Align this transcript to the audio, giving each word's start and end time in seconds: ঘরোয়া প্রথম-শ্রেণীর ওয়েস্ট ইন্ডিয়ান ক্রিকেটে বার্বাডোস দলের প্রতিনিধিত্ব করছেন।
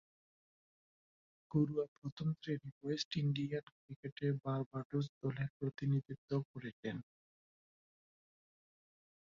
ঘরোয়া 1.51 1.85
প্রথম-শ্রেণীর 1.97 2.75
ওয়েস্ট 2.81 3.11
ইন্ডিয়ান 3.23 3.65
ক্রিকেটে 3.75 4.27
বার্বাডোস 4.43 5.05
দলের 5.21 5.49
প্রতিনিধিত্ব 5.57 6.29
করছেন। 6.49 6.95